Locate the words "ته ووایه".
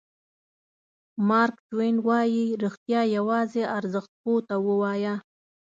4.47-5.15